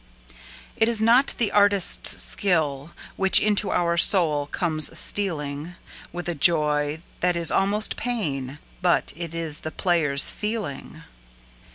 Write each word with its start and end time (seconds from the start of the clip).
It 0.77 0.89
is 0.89 0.99
not 0.99 1.35
the 1.37 1.51
artist's 1.51 2.23
skill 2.23 2.89
which 3.17 3.39
into 3.39 3.69
our 3.69 3.97
soul 3.99 4.47
comes 4.47 4.97
stealing 4.97 5.75
With 6.11 6.27
a 6.27 6.33
joy 6.33 7.03
that 7.19 7.35
is 7.35 7.51
almost 7.51 7.97
pain, 7.97 8.57
but 8.81 9.13
it 9.15 9.35
is 9.35 9.59
the 9.59 9.69
player's 9.69 10.31
feeling. 10.31 11.03